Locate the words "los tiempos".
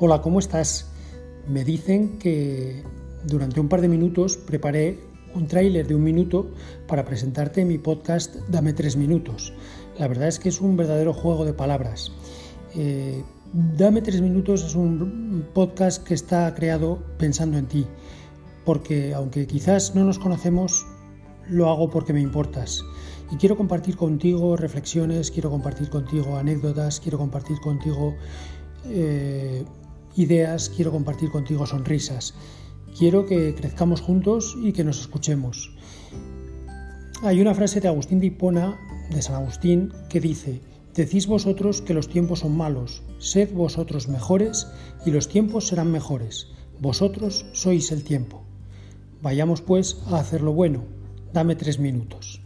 41.94-42.40, 45.12-45.68